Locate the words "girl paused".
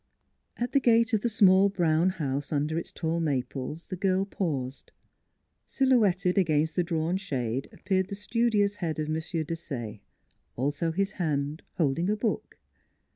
3.95-4.91